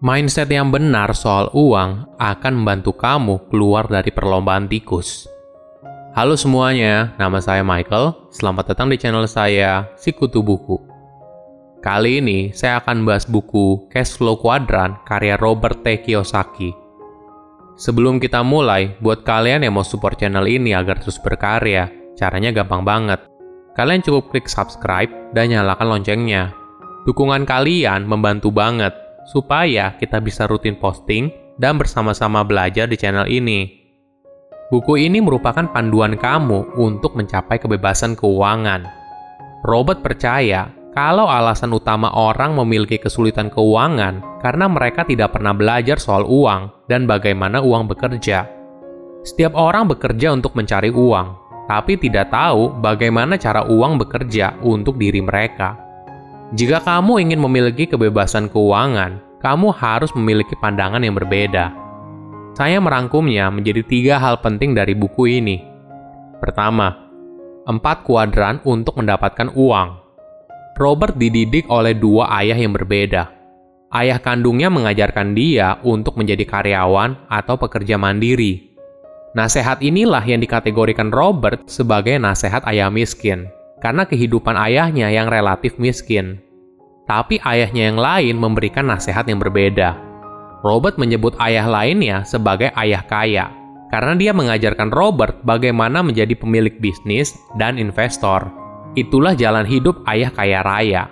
Mindset 0.00 0.48
yang 0.48 0.72
benar 0.72 1.12
soal 1.12 1.52
uang 1.52 2.16
akan 2.16 2.52
membantu 2.56 2.96
kamu 2.96 3.52
keluar 3.52 3.84
dari 3.84 4.08
perlombaan 4.08 4.64
tikus. 4.64 5.28
Halo 6.16 6.40
semuanya, 6.40 7.12
nama 7.20 7.36
saya 7.36 7.60
Michael. 7.60 8.32
Selamat 8.32 8.72
datang 8.72 8.88
di 8.88 8.96
channel 8.96 9.28
saya, 9.28 9.92
Sikutu 10.00 10.40
Buku. 10.40 10.80
Kali 11.84 12.24
ini 12.24 12.48
saya 12.56 12.80
akan 12.80 13.04
bahas 13.04 13.28
buku 13.28 13.92
Cash 13.92 14.16
Flow 14.16 14.40
Quadrant 14.40 15.04
karya 15.04 15.36
Robert 15.36 15.84
T. 15.84 16.00
Kiyosaki. 16.00 16.72
Sebelum 17.76 18.24
kita 18.24 18.40
mulai, 18.40 18.96
buat 19.04 19.20
kalian 19.20 19.68
yang 19.68 19.76
mau 19.76 19.84
support 19.84 20.16
channel 20.16 20.48
ini 20.48 20.72
agar 20.72 20.96
terus 20.96 21.20
berkarya, 21.20 21.92
caranya 22.16 22.56
gampang 22.56 22.88
banget. 22.88 23.20
Kalian 23.76 24.00
cukup 24.00 24.32
klik 24.32 24.48
subscribe 24.48 25.12
dan 25.36 25.52
nyalakan 25.52 25.92
loncengnya. 25.92 26.56
Dukungan 27.04 27.44
kalian 27.44 28.08
membantu 28.08 28.48
banget 28.48 28.96
supaya 29.30 29.94
kita 29.94 30.18
bisa 30.18 30.50
rutin 30.50 30.74
posting 30.74 31.30
dan 31.62 31.78
bersama-sama 31.78 32.42
belajar 32.42 32.90
di 32.90 32.98
channel 32.98 33.30
ini. 33.30 33.78
Buku 34.70 34.98
ini 34.98 35.22
merupakan 35.22 35.66
panduan 35.70 36.18
kamu 36.18 36.74
untuk 36.78 37.14
mencapai 37.14 37.58
kebebasan 37.58 38.18
keuangan. 38.18 38.86
Robert 39.66 40.02
percaya 40.02 40.70
kalau 40.90 41.30
alasan 41.30 41.70
utama 41.70 42.10
orang 42.10 42.58
memiliki 42.58 42.98
kesulitan 42.98 43.46
keuangan 43.50 44.42
karena 44.42 44.66
mereka 44.66 45.06
tidak 45.06 45.34
pernah 45.34 45.54
belajar 45.54 46.02
soal 46.02 46.26
uang 46.26 46.86
dan 46.90 47.06
bagaimana 47.06 47.62
uang 47.62 47.86
bekerja. 47.90 48.46
Setiap 49.22 49.52
orang 49.54 49.86
bekerja 49.86 50.32
untuk 50.32 50.56
mencari 50.56 50.88
uang, 50.90 51.28
tapi 51.70 51.94
tidak 52.00 52.32
tahu 52.32 52.78
bagaimana 52.82 53.38
cara 53.38 53.66
uang 53.68 54.00
bekerja 54.02 54.58
untuk 54.64 54.98
diri 54.98 55.22
mereka. 55.22 55.89
Jika 56.50 56.82
kamu 56.82 57.22
ingin 57.22 57.38
memiliki 57.38 57.86
kebebasan 57.86 58.50
keuangan, 58.50 59.22
kamu 59.38 59.70
harus 59.70 60.10
memiliki 60.18 60.58
pandangan 60.58 60.98
yang 60.98 61.14
berbeda. 61.14 61.70
Saya 62.58 62.82
merangkumnya 62.82 63.54
menjadi 63.54 63.86
tiga 63.86 64.18
hal 64.18 64.42
penting 64.42 64.74
dari 64.74 64.98
buku 64.98 65.30
ini. 65.38 65.62
Pertama, 66.42 67.06
empat 67.70 68.02
kuadran 68.02 68.58
untuk 68.66 68.98
mendapatkan 68.98 69.54
uang. 69.54 70.02
Robert 70.74 71.14
dididik 71.14 71.70
oleh 71.70 71.94
dua 71.94 72.26
ayah 72.42 72.58
yang 72.58 72.74
berbeda. 72.74 73.30
Ayah 73.94 74.18
kandungnya 74.18 74.74
mengajarkan 74.74 75.38
dia 75.38 75.78
untuk 75.86 76.18
menjadi 76.18 76.42
karyawan 76.50 77.30
atau 77.30 77.62
pekerja 77.62 77.94
mandiri. 77.94 78.74
Nasihat 79.38 79.78
inilah 79.86 80.26
yang 80.26 80.42
dikategorikan 80.42 81.14
Robert 81.14 81.70
sebagai 81.70 82.18
nasihat 82.18 82.66
ayah 82.66 82.90
miskin 82.90 83.46
karena 83.80 84.04
kehidupan 84.04 84.54
ayahnya 84.56 85.08
yang 85.08 85.26
relatif 85.32 85.76
miskin. 85.80 86.40
Tapi 87.08 87.42
ayahnya 87.42 87.90
yang 87.90 87.98
lain 87.98 88.36
memberikan 88.38 88.86
nasihat 88.86 89.26
yang 89.26 89.42
berbeda. 89.42 89.98
Robert 90.60 91.00
menyebut 91.00 91.34
ayah 91.40 91.66
lainnya 91.66 92.22
sebagai 92.22 92.70
ayah 92.76 93.02
kaya, 93.02 93.50
karena 93.90 94.14
dia 94.14 94.30
mengajarkan 94.36 94.92
Robert 94.92 95.40
bagaimana 95.42 96.04
menjadi 96.04 96.36
pemilik 96.36 96.76
bisnis 96.78 97.34
dan 97.58 97.80
investor. 97.80 98.46
Itulah 98.94 99.34
jalan 99.34 99.66
hidup 99.66 100.04
ayah 100.06 100.30
kaya 100.30 100.60
raya. 100.62 101.10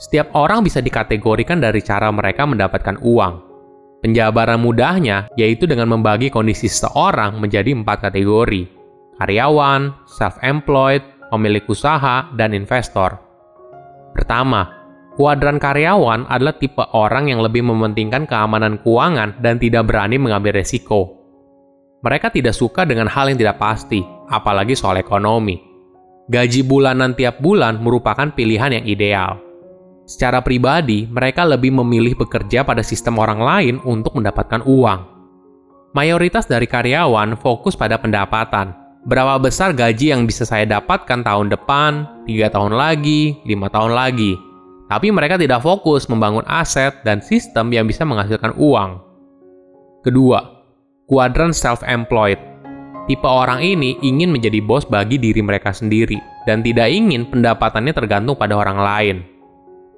Setiap 0.00 0.32
orang 0.32 0.64
bisa 0.64 0.80
dikategorikan 0.80 1.60
dari 1.60 1.84
cara 1.84 2.08
mereka 2.08 2.48
mendapatkan 2.48 3.00
uang. 3.04 3.34
Penjabaran 4.00 4.56
mudahnya 4.56 5.28
yaitu 5.36 5.68
dengan 5.68 5.92
membagi 5.92 6.32
kondisi 6.32 6.72
seseorang 6.72 7.36
menjadi 7.36 7.76
empat 7.76 8.08
kategori. 8.08 8.64
Karyawan, 9.20 10.08
self-employed, 10.08 11.04
pemilik 11.30 11.62
usaha, 11.70 12.28
dan 12.34 12.52
investor. 12.52 13.16
Pertama, 14.12 14.66
kuadran 15.14 15.62
karyawan 15.62 16.26
adalah 16.26 16.58
tipe 16.58 16.82
orang 16.92 17.30
yang 17.30 17.40
lebih 17.40 17.62
mementingkan 17.62 18.26
keamanan 18.26 18.82
keuangan 18.82 19.38
dan 19.38 19.62
tidak 19.62 19.86
berani 19.86 20.18
mengambil 20.18 20.58
resiko. 20.58 21.16
Mereka 22.02 22.34
tidak 22.34 22.56
suka 22.56 22.82
dengan 22.82 23.06
hal 23.06 23.30
yang 23.30 23.38
tidak 23.38 23.62
pasti, 23.62 24.02
apalagi 24.28 24.74
soal 24.74 24.98
ekonomi. 24.98 25.60
Gaji 26.30 26.62
bulanan 26.66 27.14
tiap 27.14 27.38
bulan 27.38 27.78
merupakan 27.82 28.30
pilihan 28.34 28.80
yang 28.80 28.84
ideal. 28.86 29.38
Secara 30.10 30.42
pribadi, 30.42 31.06
mereka 31.06 31.46
lebih 31.46 31.70
memilih 31.70 32.18
bekerja 32.18 32.66
pada 32.66 32.82
sistem 32.82 33.22
orang 33.22 33.38
lain 33.38 33.74
untuk 33.86 34.18
mendapatkan 34.18 34.66
uang. 34.66 35.00
Mayoritas 35.94 36.46
dari 36.50 36.66
karyawan 36.70 37.38
fokus 37.38 37.74
pada 37.74 37.98
pendapatan, 37.98 38.74
berapa 39.08 39.40
besar 39.40 39.72
gaji 39.72 40.12
yang 40.12 40.28
bisa 40.28 40.44
saya 40.44 40.68
dapatkan 40.68 41.24
tahun 41.24 41.48
depan, 41.48 42.24
tiga 42.28 42.52
tahun 42.52 42.76
lagi, 42.76 43.40
lima 43.48 43.72
tahun 43.72 43.96
lagi. 43.96 44.36
Tapi 44.90 45.08
mereka 45.14 45.38
tidak 45.38 45.62
fokus 45.62 46.10
membangun 46.10 46.42
aset 46.50 46.90
dan 47.06 47.22
sistem 47.22 47.70
yang 47.70 47.86
bisa 47.86 48.02
menghasilkan 48.02 48.52
uang. 48.58 48.98
Kedua, 50.02 50.42
kuadran 51.06 51.54
self-employed. 51.54 52.40
Tipe 53.06 53.26
orang 53.26 53.62
ini 53.62 53.96
ingin 54.02 54.34
menjadi 54.34 54.58
bos 54.62 54.86
bagi 54.86 55.18
diri 55.18 55.40
mereka 55.42 55.70
sendiri 55.74 56.18
dan 56.46 56.62
tidak 56.62 56.90
ingin 56.90 57.26
pendapatannya 57.26 57.94
tergantung 57.94 58.34
pada 58.38 58.54
orang 58.58 58.78
lain. 58.78 59.16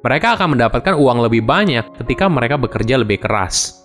Mereka 0.02 0.34
akan 0.36 0.58
mendapatkan 0.58 0.94
uang 0.98 1.18
lebih 1.24 1.46
banyak 1.46 1.84
ketika 2.02 2.26
mereka 2.26 2.58
bekerja 2.58 2.98
lebih 2.98 3.22
keras. 3.22 3.80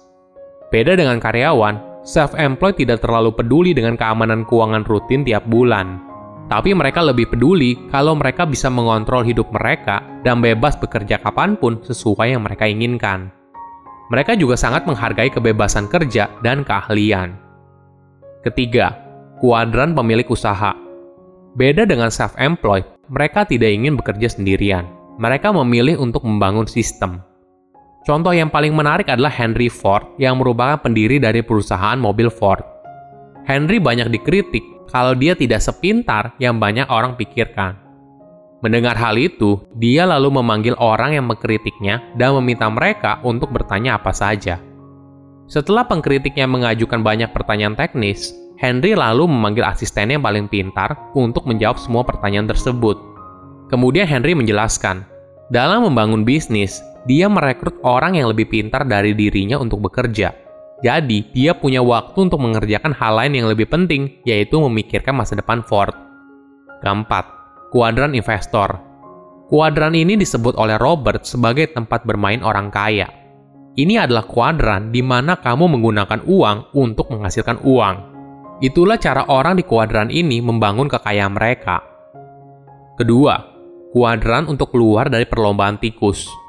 Beda 0.74 0.98
dengan 0.98 1.22
karyawan, 1.22 1.97
self-employed 2.08 2.80
tidak 2.80 3.04
terlalu 3.04 3.36
peduli 3.36 3.76
dengan 3.76 4.00
keamanan 4.00 4.48
keuangan 4.48 4.88
rutin 4.88 5.28
tiap 5.28 5.44
bulan. 5.52 6.00
Tapi 6.48 6.72
mereka 6.72 7.04
lebih 7.04 7.28
peduli 7.28 7.76
kalau 7.92 8.16
mereka 8.16 8.48
bisa 8.48 8.72
mengontrol 8.72 9.28
hidup 9.28 9.52
mereka 9.52 10.00
dan 10.24 10.40
bebas 10.40 10.80
bekerja 10.80 11.20
kapan 11.20 11.60
pun 11.60 11.84
sesuai 11.84 12.32
yang 12.32 12.48
mereka 12.48 12.64
inginkan. 12.64 13.28
Mereka 14.08 14.40
juga 14.40 14.56
sangat 14.56 14.88
menghargai 14.88 15.28
kebebasan 15.28 15.92
kerja 15.92 16.32
dan 16.40 16.64
keahlian. 16.64 17.36
Ketiga, 18.48 18.96
kuadran 19.44 19.92
pemilik 19.92 20.24
usaha. 20.32 20.72
Beda 21.60 21.84
dengan 21.84 22.08
self-employed, 22.08 23.12
mereka 23.12 23.44
tidak 23.44 23.68
ingin 23.68 24.00
bekerja 24.00 24.32
sendirian. 24.32 24.88
Mereka 25.20 25.52
memilih 25.52 26.00
untuk 26.00 26.24
membangun 26.24 26.70
sistem, 26.70 27.20
Contoh 28.08 28.32
yang 28.32 28.48
paling 28.48 28.72
menarik 28.72 29.12
adalah 29.12 29.28
Henry 29.28 29.68
Ford 29.68 30.16
yang 30.16 30.40
merupakan 30.40 30.80
pendiri 30.80 31.20
dari 31.20 31.44
perusahaan 31.44 32.00
mobil 32.00 32.32
Ford. 32.32 32.64
Henry 33.44 33.84
banyak 33.84 34.08
dikritik 34.08 34.64
kalau 34.88 35.12
dia 35.12 35.36
tidak 35.36 35.60
sepintar 35.60 36.32
yang 36.40 36.56
banyak 36.56 36.88
orang 36.88 37.20
pikirkan. 37.20 37.76
Mendengar 38.64 38.96
hal 38.96 39.20
itu, 39.20 39.60
dia 39.76 40.08
lalu 40.08 40.40
memanggil 40.40 40.80
orang 40.80 41.20
yang 41.20 41.28
mengkritiknya 41.28 42.16
dan 42.16 42.32
meminta 42.40 42.72
mereka 42.72 43.20
untuk 43.28 43.52
bertanya 43.52 44.00
apa 44.00 44.16
saja. 44.16 44.56
Setelah 45.52 45.84
pengkritiknya 45.84 46.48
mengajukan 46.48 47.04
banyak 47.04 47.36
pertanyaan 47.36 47.76
teknis, 47.76 48.32
Henry 48.56 48.96
lalu 48.96 49.28
memanggil 49.28 49.68
asistennya 49.68 50.16
yang 50.16 50.24
paling 50.24 50.48
pintar 50.48 50.96
untuk 51.12 51.44
menjawab 51.44 51.76
semua 51.76 52.08
pertanyaan 52.08 52.48
tersebut. 52.48 52.96
Kemudian 53.68 54.08
Henry 54.08 54.32
menjelaskan, 54.32 55.04
dalam 55.52 55.86
membangun 55.86 56.24
bisnis, 56.24 56.80
dia 57.08 57.32
merekrut 57.32 57.80
orang 57.88 58.20
yang 58.20 58.28
lebih 58.30 58.52
pintar 58.52 58.84
dari 58.84 59.16
dirinya 59.16 59.56
untuk 59.56 59.88
bekerja. 59.88 60.36
Jadi, 60.84 61.34
dia 61.34 61.58
punya 61.58 61.82
waktu 61.82 62.30
untuk 62.30 62.38
mengerjakan 62.38 62.94
hal 62.94 63.18
lain 63.18 63.34
yang 63.34 63.48
lebih 63.50 63.66
penting, 63.66 64.22
yaitu 64.28 64.62
memikirkan 64.62 65.18
masa 65.18 65.34
depan 65.34 65.66
Ford. 65.66 65.96
Keempat, 66.86 67.26
kuadran 67.74 68.14
investor. 68.14 68.78
Kuadran 69.48 69.96
ini 69.96 70.20
disebut 70.20 70.60
oleh 70.60 70.76
Robert 70.78 71.24
sebagai 71.24 71.72
tempat 71.72 72.04
bermain 72.04 72.44
orang 72.46 72.70
kaya. 72.70 73.10
Ini 73.74 74.06
adalah 74.06 74.28
kuadran 74.28 74.92
di 74.92 75.02
mana 75.02 75.40
kamu 75.40 75.80
menggunakan 75.80 76.28
uang 76.28 76.76
untuk 76.78 77.10
menghasilkan 77.10 77.64
uang. 77.64 77.96
Itulah 78.60 78.98
cara 79.00 79.26
orang 79.30 79.58
di 79.58 79.64
kuadran 79.64 80.10
ini 80.10 80.44
membangun 80.44 80.90
kekayaan 80.90 81.34
mereka. 81.34 81.82
Kedua, 82.98 83.38
kuadran 83.94 84.50
untuk 84.50 84.74
keluar 84.74 85.14
dari 85.14 85.30
perlombaan 85.30 85.78
tikus. 85.78 86.47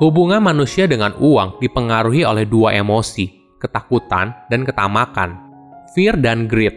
Hubungan 0.00 0.40
manusia 0.40 0.88
dengan 0.88 1.12
uang 1.20 1.60
dipengaruhi 1.60 2.24
oleh 2.24 2.48
dua 2.48 2.72
emosi, 2.72 3.28
ketakutan 3.60 4.32
dan 4.48 4.64
ketamakan, 4.64 5.36
fear 5.92 6.16
dan 6.16 6.48
greed. 6.48 6.72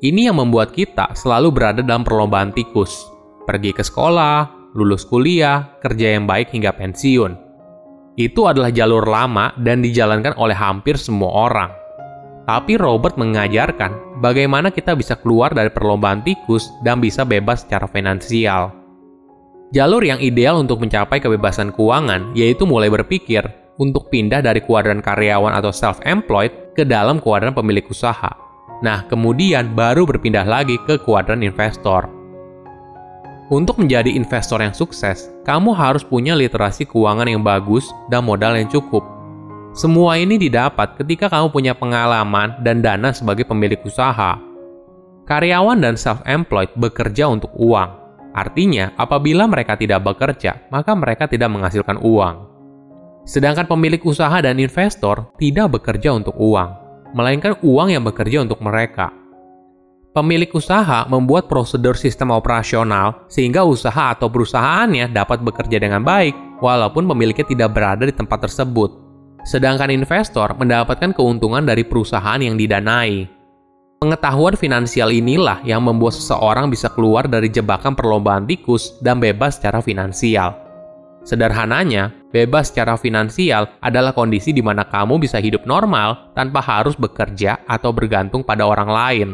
Ini 0.00 0.32
yang 0.32 0.40
membuat 0.40 0.72
kita 0.72 1.12
selalu 1.12 1.52
berada 1.52 1.84
dalam 1.84 2.00
perlombaan 2.00 2.56
tikus, 2.56 3.12
pergi 3.44 3.76
ke 3.76 3.84
sekolah, 3.84 4.72
lulus 4.72 5.04
kuliah, 5.04 5.76
kerja 5.84 6.16
yang 6.16 6.24
baik 6.24 6.48
hingga 6.56 6.72
pensiun. 6.72 7.36
Itu 8.16 8.48
adalah 8.48 8.72
jalur 8.72 9.04
lama 9.04 9.52
dan 9.60 9.84
dijalankan 9.84 10.40
oleh 10.40 10.56
hampir 10.56 10.96
semua 10.96 11.52
orang. 11.52 11.70
Tapi 12.48 12.80
Robert 12.80 13.20
mengajarkan 13.20 14.20
bagaimana 14.24 14.72
kita 14.72 14.96
bisa 14.96 15.12
keluar 15.20 15.52
dari 15.52 15.68
perlombaan 15.68 16.24
tikus 16.24 16.72
dan 16.80 17.04
bisa 17.04 17.28
bebas 17.28 17.68
secara 17.68 17.84
finansial. 17.84 18.85
Jalur 19.74 19.98
yang 20.06 20.22
ideal 20.22 20.62
untuk 20.62 20.78
mencapai 20.78 21.18
kebebasan 21.18 21.74
keuangan 21.74 22.30
yaitu 22.38 22.62
mulai 22.62 22.86
berpikir 22.86 23.42
untuk 23.82 24.08
pindah 24.14 24.38
dari 24.38 24.62
kuadran 24.62 25.02
karyawan 25.02 25.52
atau 25.58 25.74
self-employed 25.74 26.78
ke 26.78 26.86
dalam 26.86 27.18
kuadran 27.18 27.50
pemilik 27.50 27.82
usaha. 27.90 28.30
Nah, 28.84 29.02
kemudian 29.10 29.74
baru 29.74 30.06
berpindah 30.06 30.46
lagi 30.46 30.78
ke 30.86 31.00
kuadran 31.02 31.42
investor. 31.42 32.06
Untuk 33.46 33.78
menjadi 33.78 34.10
investor 34.10 34.58
yang 34.58 34.74
sukses, 34.74 35.30
kamu 35.46 35.74
harus 35.74 36.02
punya 36.02 36.34
literasi 36.34 36.86
keuangan 36.86 37.30
yang 37.30 37.42
bagus 37.46 37.90
dan 38.10 38.26
modal 38.26 38.58
yang 38.58 38.66
cukup. 38.66 39.06
Semua 39.74 40.18
ini 40.18 40.38
didapat 40.38 40.98
ketika 40.98 41.30
kamu 41.30 41.52
punya 41.52 41.72
pengalaman 41.76 42.58
dan 42.62 42.82
dana 42.82 43.14
sebagai 43.14 43.46
pemilik 43.46 43.78
usaha. 43.82 44.38
Karyawan 45.26 45.78
dan 45.82 45.94
self-employed 45.98 46.74
bekerja 46.78 47.26
untuk 47.30 47.50
uang. 47.58 48.05
Artinya, 48.36 48.92
apabila 49.00 49.48
mereka 49.48 49.80
tidak 49.80 50.04
bekerja, 50.04 50.68
maka 50.68 50.92
mereka 50.92 51.24
tidak 51.24 51.48
menghasilkan 51.48 51.96
uang. 52.04 52.36
Sedangkan 53.24 53.64
pemilik 53.64 53.98
usaha 54.04 54.36
dan 54.44 54.60
investor 54.60 55.32
tidak 55.40 55.80
bekerja 55.80 56.12
untuk 56.12 56.36
uang, 56.36 56.70
melainkan 57.16 57.56
uang 57.64 57.96
yang 57.96 58.04
bekerja 58.04 58.44
untuk 58.44 58.60
mereka. 58.60 59.08
Pemilik 60.12 60.48
usaha 60.52 61.08
membuat 61.08 61.48
prosedur 61.48 61.96
sistem 61.96 62.32
operasional 62.32 63.24
sehingga 63.28 63.64
usaha 63.64 64.12
atau 64.12 64.28
perusahaannya 64.28 65.12
dapat 65.12 65.40
bekerja 65.40 65.80
dengan 65.80 66.04
baik, 66.04 66.60
walaupun 66.60 67.08
pemiliknya 67.08 67.44
tidak 67.48 67.72
berada 67.72 68.04
di 68.04 68.12
tempat 68.12 68.48
tersebut. 68.48 68.92
Sedangkan 69.44 69.92
investor 69.92 70.52
mendapatkan 70.56 71.12
keuntungan 71.12 71.64
dari 71.64 71.84
perusahaan 71.84 72.40
yang 72.40 72.56
didanai. 72.56 73.35
Pengetahuan 74.06 74.54
finansial 74.54 75.10
inilah 75.10 75.66
yang 75.66 75.82
membuat 75.82 76.14
seseorang 76.14 76.70
bisa 76.70 76.86
keluar 76.94 77.26
dari 77.26 77.50
jebakan 77.50 77.98
perlombaan 77.98 78.46
tikus 78.46 78.94
dan 79.02 79.18
bebas 79.18 79.58
secara 79.58 79.82
finansial. 79.82 80.54
Sederhananya, 81.26 82.14
bebas 82.30 82.70
secara 82.70 82.94
finansial 82.94 83.66
adalah 83.82 84.14
kondisi 84.14 84.54
di 84.54 84.62
mana 84.62 84.86
kamu 84.86 85.18
bisa 85.18 85.42
hidup 85.42 85.66
normal 85.66 86.30
tanpa 86.38 86.62
harus 86.62 86.94
bekerja 86.94 87.66
atau 87.66 87.90
bergantung 87.90 88.46
pada 88.46 88.62
orang 88.62 88.86
lain. 88.86 89.28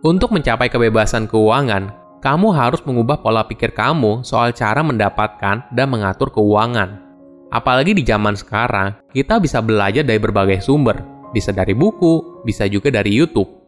Untuk 0.00 0.32
mencapai 0.32 0.72
kebebasan 0.72 1.28
keuangan, 1.28 1.92
kamu 2.24 2.56
harus 2.56 2.80
mengubah 2.88 3.20
pola 3.20 3.44
pikir 3.44 3.76
kamu 3.76 4.24
soal 4.24 4.56
cara 4.56 4.80
mendapatkan 4.80 5.60
dan 5.76 5.86
mengatur 5.92 6.32
keuangan. 6.32 7.04
Apalagi 7.52 7.92
di 7.92 8.00
zaman 8.00 8.32
sekarang, 8.32 8.96
kita 9.12 9.36
bisa 9.44 9.60
belajar 9.60 10.08
dari 10.08 10.16
berbagai 10.16 10.64
sumber, 10.64 11.04
bisa 11.36 11.52
dari 11.52 11.76
buku, 11.76 12.40
bisa 12.48 12.64
juga 12.64 12.88
dari 12.88 13.12
YouTube. 13.12 13.63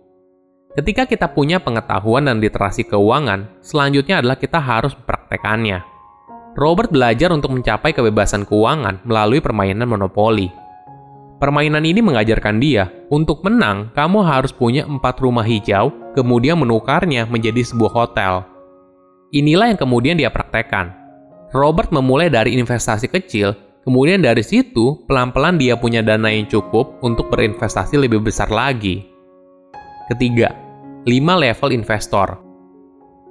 Ketika 0.76 1.08
kita 1.08 1.32
punya 1.32 1.56
pengetahuan 1.56 2.28
dan 2.28 2.36
literasi 2.36 2.84
keuangan, 2.84 3.64
selanjutnya 3.64 4.20
adalah 4.20 4.36
kita 4.36 4.60
harus 4.60 4.92
mempraktekannya. 4.92 5.80
Robert 6.52 6.92
belajar 6.92 7.32
untuk 7.32 7.56
mencapai 7.56 7.96
kebebasan 7.96 8.44
keuangan 8.44 9.00
melalui 9.08 9.40
permainan 9.40 9.88
monopoli. 9.88 10.52
Permainan 11.40 11.80
ini 11.80 12.04
mengajarkan 12.04 12.60
dia, 12.60 12.92
untuk 13.08 13.40
menang, 13.40 13.88
kamu 13.96 14.20
harus 14.20 14.52
punya 14.52 14.84
empat 14.84 15.16
rumah 15.24 15.48
hijau, 15.48 16.12
kemudian 16.12 16.60
menukarnya 16.60 17.24
menjadi 17.24 17.64
sebuah 17.64 17.92
hotel. 17.96 18.44
Inilah 19.32 19.72
yang 19.72 19.80
kemudian 19.80 20.20
dia 20.20 20.28
praktekkan. 20.28 20.92
Robert 21.56 21.88
memulai 21.88 22.28
dari 22.28 22.52
investasi 22.52 23.08
kecil, 23.08 23.56
kemudian 23.88 24.20
dari 24.20 24.44
situ, 24.44 25.08
pelan-pelan 25.08 25.56
dia 25.56 25.72
punya 25.72 26.04
dana 26.04 26.28
yang 26.28 26.44
cukup 26.52 27.00
untuk 27.00 27.32
berinvestasi 27.32 27.96
lebih 27.96 28.20
besar 28.20 28.52
lagi. 28.52 29.04
Ketiga, 30.08 30.65
5 31.06 31.22
level 31.22 31.70
investor. 31.70 32.42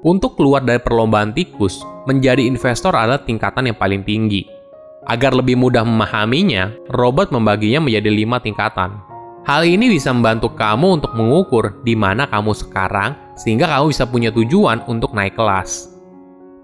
Untuk 0.07 0.39
keluar 0.39 0.63
dari 0.63 0.80
perlombaan 0.80 1.36
tikus, 1.36 1.83
menjadi 2.07 2.39
investor 2.39 2.95
adalah 2.95 3.19
tingkatan 3.19 3.68
yang 3.68 3.75
paling 3.75 4.00
tinggi. 4.07 4.48
Agar 5.12 5.36
lebih 5.36 5.60
mudah 5.60 5.83
memahaminya, 5.83 6.72
robot 6.88 7.36
membaginya 7.36 7.83
menjadi 7.83 8.07
lima 8.16 8.39
tingkatan. 8.39 8.95
Hal 9.44 9.68
ini 9.68 9.92
bisa 9.92 10.16
membantu 10.16 10.56
kamu 10.56 11.04
untuk 11.04 11.19
mengukur 11.19 11.83
di 11.83 12.00
mana 12.00 12.24
kamu 12.31 12.56
sekarang, 12.56 13.36
sehingga 13.36 13.68
kamu 13.68 13.92
bisa 13.92 14.07
punya 14.07 14.31
tujuan 14.31 14.80
untuk 14.88 15.12
naik 15.12 15.36
kelas. 15.36 15.92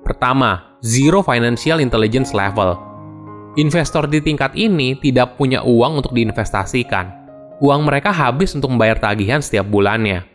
Pertama, 0.08 0.80
Zero 0.80 1.20
Financial 1.20 1.84
Intelligence 1.84 2.32
Level. 2.32 2.80
Investor 3.60 4.08
di 4.08 4.24
tingkat 4.24 4.56
ini 4.56 4.96
tidak 4.96 5.36
punya 5.36 5.60
uang 5.60 6.00
untuk 6.00 6.16
diinvestasikan. 6.16 7.12
Uang 7.60 7.84
mereka 7.84 8.16
habis 8.16 8.56
untuk 8.56 8.72
membayar 8.72 8.96
tagihan 8.96 9.44
setiap 9.44 9.68
bulannya. 9.68 10.31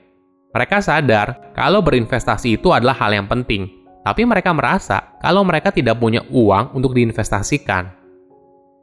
Mereka 0.56 0.80
sadar 0.80 1.52
kalau 1.52 1.84
berinvestasi 1.84 2.56
itu 2.56 2.72
adalah 2.72 2.96
hal 2.96 3.12
yang 3.12 3.28
penting, 3.28 3.68
tapi 4.00 4.24
mereka 4.24 4.56
merasa 4.56 5.20
kalau 5.20 5.44
mereka 5.44 5.68
tidak 5.68 6.00
punya 6.00 6.24
uang 6.32 6.72
untuk 6.72 6.96
diinvestasikan. 6.96 7.92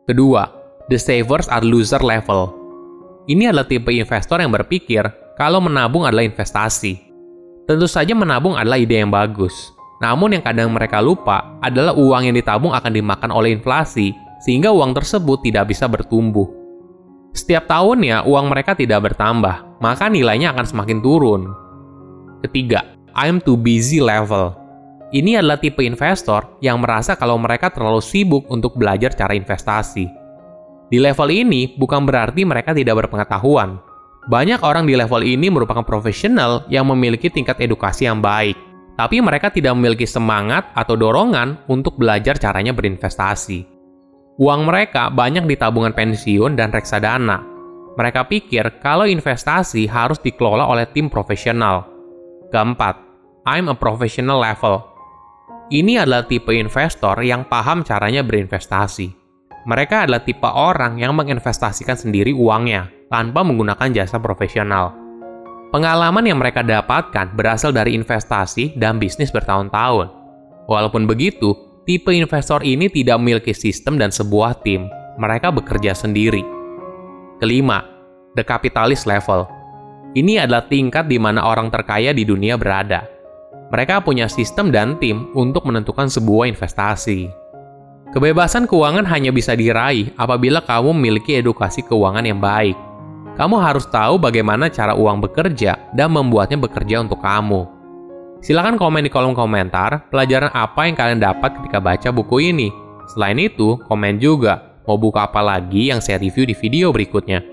Kedua, 0.06 0.46
the 0.94 1.02
savers 1.02 1.50
are 1.50 1.66
loser 1.66 2.06
level. 2.06 2.54
Ini 3.26 3.50
adalah 3.50 3.66
tipe 3.66 3.90
investor 3.90 4.38
yang 4.38 4.54
berpikir 4.54 5.02
kalau 5.34 5.66
menabung 5.66 6.06
adalah 6.06 6.22
investasi. 6.22 7.10
Tentu 7.66 7.90
saja 7.90 8.14
menabung 8.14 8.54
adalah 8.54 8.78
ide 8.78 9.02
yang 9.02 9.10
bagus. 9.10 9.74
Namun 9.98 10.38
yang 10.38 10.46
kadang 10.46 10.70
mereka 10.70 11.02
lupa 11.02 11.58
adalah 11.58 11.98
uang 11.98 12.30
yang 12.30 12.38
ditabung 12.38 12.70
akan 12.70 12.94
dimakan 12.94 13.34
oleh 13.34 13.50
inflasi, 13.50 14.14
sehingga 14.46 14.70
uang 14.70 14.94
tersebut 14.94 15.42
tidak 15.42 15.74
bisa 15.74 15.90
bertumbuh. 15.90 16.46
Setiap 17.34 17.66
tahunnya 17.66 18.30
uang 18.30 18.46
mereka 18.54 18.78
tidak 18.78 19.10
bertambah, 19.10 19.82
maka 19.82 20.06
nilainya 20.06 20.54
akan 20.54 20.70
semakin 20.70 21.02
turun. 21.02 21.63
Ketiga, 22.44 22.84
I'm 23.16 23.40
too 23.40 23.56
busy 23.56 24.04
level. 24.04 24.52
Ini 25.16 25.40
adalah 25.40 25.62
tipe 25.64 25.80
investor 25.80 26.60
yang 26.60 26.84
merasa 26.84 27.16
kalau 27.16 27.40
mereka 27.40 27.72
terlalu 27.72 28.04
sibuk 28.04 28.44
untuk 28.52 28.76
belajar 28.76 29.16
cara 29.16 29.32
investasi. 29.32 30.12
Di 30.92 31.00
level 31.00 31.32
ini 31.32 31.72
bukan 31.80 32.04
berarti 32.04 32.44
mereka 32.44 32.76
tidak 32.76 33.08
berpengetahuan. 33.08 33.80
Banyak 34.28 34.60
orang 34.60 34.84
di 34.84 35.00
level 35.00 35.24
ini 35.24 35.48
merupakan 35.48 35.88
profesional 35.88 36.68
yang 36.68 36.84
memiliki 36.92 37.32
tingkat 37.32 37.64
edukasi 37.64 38.12
yang 38.12 38.20
baik, 38.20 38.60
tapi 39.00 39.24
mereka 39.24 39.48
tidak 39.48 39.72
memiliki 39.80 40.04
semangat 40.04 40.68
atau 40.76 41.00
dorongan 41.00 41.64
untuk 41.72 41.96
belajar 41.96 42.36
caranya 42.36 42.76
berinvestasi. 42.76 43.64
Uang 44.42 44.68
mereka 44.68 45.08
banyak 45.08 45.48
di 45.48 45.56
tabungan 45.56 45.96
pensiun 45.96 46.60
dan 46.60 46.76
reksadana. 46.76 47.40
Mereka 47.94 48.26
pikir 48.26 48.82
kalau 48.82 49.06
investasi 49.06 49.86
harus 49.86 50.18
dikelola 50.18 50.66
oleh 50.66 50.90
tim 50.90 51.06
profesional, 51.06 51.93
Keempat, 52.54 53.02
I'm 53.50 53.66
a 53.66 53.74
professional 53.74 54.38
level. 54.38 54.86
Ini 55.74 56.06
adalah 56.06 56.30
tipe 56.30 56.54
investor 56.54 57.18
yang 57.26 57.50
paham 57.50 57.82
caranya 57.82 58.22
berinvestasi. 58.22 59.10
Mereka 59.66 60.06
adalah 60.06 60.22
tipe 60.22 60.46
orang 60.46 61.02
yang 61.02 61.18
menginvestasikan 61.18 61.98
sendiri 61.98 62.30
uangnya 62.30 62.94
tanpa 63.10 63.42
menggunakan 63.42 63.90
jasa 63.90 64.22
profesional. 64.22 64.94
Pengalaman 65.74 66.30
yang 66.30 66.38
mereka 66.38 66.62
dapatkan 66.62 67.34
berasal 67.34 67.74
dari 67.74 67.98
investasi 67.98 68.78
dan 68.78 69.02
bisnis 69.02 69.34
bertahun-tahun. 69.34 70.14
Walaupun 70.70 71.10
begitu, 71.10 71.58
tipe 71.90 72.14
investor 72.14 72.62
ini 72.62 72.86
tidak 72.86 73.18
memiliki 73.18 73.58
sistem 73.58 73.98
dan 73.98 74.14
sebuah 74.14 74.62
tim. 74.62 74.86
Mereka 75.18 75.50
bekerja 75.50 75.98
sendiri. 75.98 76.46
Kelima, 77.42 77.82
the 78.38 78.46
capitalist 78.46 79.10
level. 79.10 79.63
Ini 80.14 80.46
adalah 80.46 80.70
tingkat 80.70 81.10
di 81.10 81.18
mana 81.18 81.42
orang 81.42 81.74
terkaya 81.74 82.14
di 82.14 82.22
dunia 82.22 82.54
berada. 82.54 83.10
Mereka 83.74 84.06
punya 84.06 84.30
sistem 84.30 84.70
dan 84.70 85.02
tim 85.02 85.34
untuk 85.34 85.66
menentukan 85.66 86.06
sebuah 86.06 86.54
investasi. 86.54 87.34
Kebebasan 88.14 88.70
keuangan 88.70 89.10
hanya 89.10 89.34
bisa 89.34 89.58
diraih 89.58 90.14
apabila 90.14 90.62
kamu 90.62 90.94
memiliki 90.94 91.42
edukasi 91.42 91.82
keuangan 91.82 92.22
yang 92.22 92.38
baik. 92.38 92.78
Kamu 93.34 93.58
harus 93.58 93.90
tahu 93.90 94.22
bagaimana 94.22 94.70
cara 94.70 94.94
uang 94.94 95.26
bekerja 95.26 95.90
dan 95.98 96.14
membuatnya 96.14 96.62
bekerja 96.62 97.02
untuk 97.02 97.18
kamu. 97.18 97.66
Silahkan 98.46 98.78
komen 98.78 99.02
di 99.02 99.10
kolom 99.10 99.34
komentar 99.34 100.06
pelajaran 100.14 100.54
apa 100.54 100.86
yang 100.86 100.94
kalian 100.94 101.18
dapat 101.18 101.58
ketika 101.58 101.82
baca 101.82 102.14
buku 102.14 102.54
ini. 102.54 102.70
Selain 103.10 103.42
itu, 103.42 103.82
komen 103.90 104.22
juga 104.22 104.78
mau 104.86 104.94
buku 104.94 105.18
apa 105.18 105.42
lagi 105.42 105.90
yang 105.90 105.98
saya 105.98 106.22
review 106.22 106.46
di 106.46 106.54
video 106.54 106.94
berikutnya. 106.94 107.53